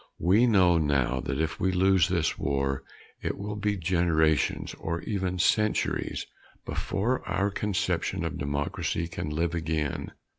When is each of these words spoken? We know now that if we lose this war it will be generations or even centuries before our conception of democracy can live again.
We 0.17 0.47
know 0.47 0.79
now 0.79 1.19
that 1.19 1.39
if 1.39 1.59
we 1.59 1.71
lose 1.71 2.07
this 2.07 2.35
war 2.35 2.83
it 3.21 3.37
will 3.37 3.55
be 3.55 3.77
generations 3.77 4.73
or 4.79 5.01
even 5.01 5.37
centuries 5.37 6.25
before 6.65 7.23
our 7.27 7.51
conception 7.51 8.25
of 8.25 8.39
democracy 8.39 9.07
can 9.07 9.29
live 9.29 9.53
again. 9.53 10.13